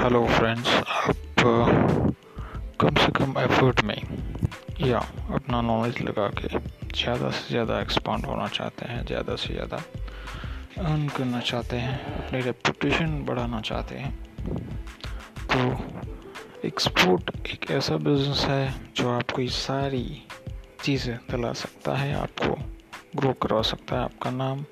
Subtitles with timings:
[0.00, 1.42] Hello friends आप
[2.80, 3.96] कम से कम effort में
[4.80, 4.98] या
[5.34, 9.76] अपना नॉलेज लगा के ज़्यादा से ज़्यादा एक्सपांड होना चाहते हैं, ज़्यादा से ज़्यादा
[10.78, 14.12] अर्न करना चाहते हैं, अपनी रेपुटेशन बढ़ाना चाहते हैं
[15.46, 20.04] तो एक्सपोर्ट एक ऐसा बिज़नेस है जो आपको ये सारी
[20.84, 22.56] चीज़ें दिला सकता है, आपको
[23.20, 24.64] ग्रो करवा सकता है, आपका नाम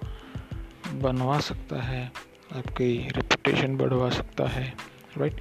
[1.03, 2.05] बनवा सकता है,
[2.57, 4.73] आपकी रेपुटेशन बढ़वा सकता है।
[5.19, 5.41] राइट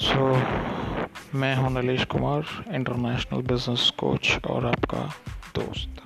[0.00, 5.04] सो मैं हूँ Nalesh Kumar international business coach और आपका
[5.56, 6.00] दोस्त।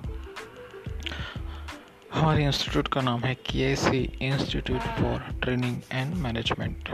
[2.13, 6.89] हमारे इंस्टीट्यूट का नाम है K C institute for training and management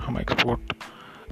[0.00, 0.74] हम एक्सपोर्ट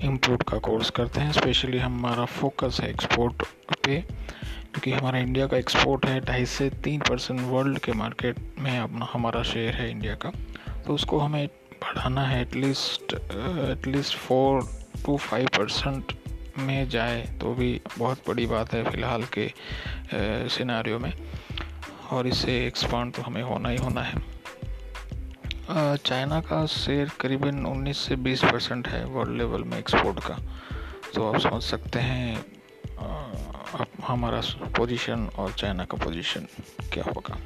[0.04, 3.42] इंपोर्ट का कोर्स करते हैं स्पेशली हमारा फोकस है एक्सपोर्ट
[3.84, 8.78] पे, क्योंकि हमारा इंडिया का एक्सपोर्ट है ढाई से तीन परसेंट वर्ल्ड के मार्केट में
[8.78, 10.30] अपना, हमारा शेयर है इंडिया का।
[10.86, 11.48] तो उसको हमें
[11.82, 14.62] बढ़ाना है at least at least four
[15.06, 16.12] to five percent
[16.58, 19.50] में जाए तो भी बहुत बड़ी बात है फ़िलहाल के
[20.56, 21.12] सिनारियो में।
[22.12, 24.22] और इसे एक्सपांड तो हमें होना ही होना है।
[25.96, 30.38] चाइना का शेयर करीबन 19 से 20 परसेंट है वर्ल्ड लेवल में एक्सपोर्ट का।
[31.14, 32.36] तो आप समझ सकते हैं
[32.98, 34.40] अब हमारा
[34.76, 36.46] पोजीशन और चाइना का पोजीशन
[36.92, 37.38] क्या होगा।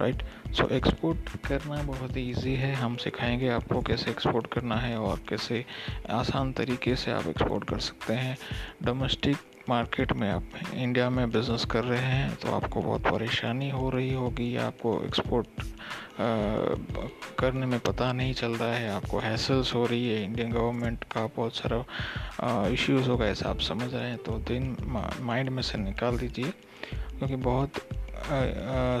[0.00, 0.22] राइट
[0.54, 5.20] सो एक्सपोर्ट करना बहुत ही ईजी है। हम सिखाएँगे आपको कैसे एक्सपोर्ट करना है और
[5.28, 5.64] कैसे
[6.10, 8.36] आसान तरीके से आप एक्सपोर्ट कर सकते हैं।
[8.84, 9.36] डोमेस्टिक
[9.68, 14.12] मार्केट में आप इंडिया में बिज़नेस कर रहे हैं तो आपको बहुत परेशानी हो रही
[14.14, 15.62] होगी। आपको एक्सपोर्ट
[17.38, 21.26] करने में पता नहीं चल रहा है। आपको हैसल्स हो रही है। इंडियन गवर्नमेंट का
[21.26, 24.76] बहुत सारा इश्यूज़ होगा, ऐसा आप समझ रहे हैं। तो दिन
[25.20, 26.52] माइंड में से निकाल दीजिए,
[27.18, 27.80] क्योंकि बहुत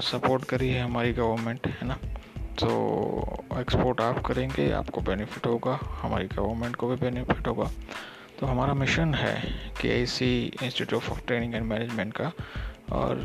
[0.02, 1.94] सपोर्ट करी है हमारी गवर्नमेंट है ना?
[2.60, 7.70] तो एक्सपोर्ट आप करेंगे आपको बेनिफिट होगा हमारी गवर्नमेंट को भी बेनिफिट होगा।
[8.40, 9.34] तो हमारा मिशन है
[9.80, 10.30] K I C
[10.62, 12.32] institute of training and management का
[12.92, 13.18] और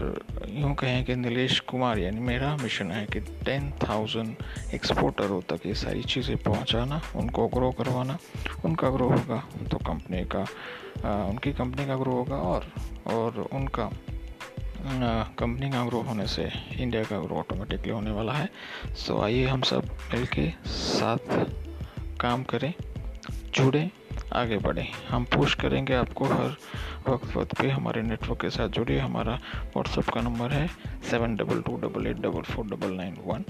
[0.50, 4.36] यूँ कहें कि नीलेश कुमार यानी मेरा मिशन है कि टेन थाउज़ेंड
[4.74, 8.18] एक्सपोर्टरों तक ये सारी चीज़ें पहुंचाना उनको ग्रो करवाना
[8.66, 10.46] उनका ग्रो होगा तो कंपनी का
[11.06, 12.72] आ, उनकी कंपनी का ग्रो होगा और
[13.08, 13.90] और उनका
[14.88, 16.44] कंपनी का ग्रो होने से
[16.80, 18.50] इंडिया का ग्रो ऑटोमेटिकली होने वाला है।
[18.96, 21.18] सो आइए हम सब मिलके साथ
[22.22, 22.74] काम करें,
[23.56, 23.90] जुड़े,
[24.34, 26.56] आगे बढ़ें। हम पुश करेंगे आपको हर
[27.08, 29.34] वक्त वक्त पे हमारे नेटवर्क के साथ जुड़िए। हमारा
[29.66, 30.68] व्हाट्सअप का नंबर है
[31.10, 33.46] seven double two double eight double four double nine one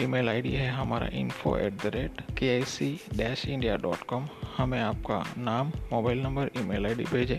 [0.00, 4.28] email ID है हमारा info at the rate K I C dash India dot com
[4.56, 7.38] हमें आपका नाम मोबाइल नंबर ईमेल आईडी भेजें।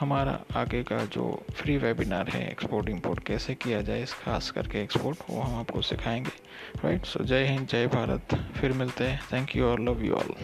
[0.00, 4.82] हमारा आगे का जो फ्री वेबिनार है एक्सपोर्ट इंपोर्ट कैसे किया जाए, इस खास करके
[4.82, 6.30] एक्सपोर्ट वो हम आपको सिखाएँगे।
[6.84, 10.34] राइट सो जय हिंद, जय भारत। फिर मिलते हैं। थैंक यू और लव यू ऑल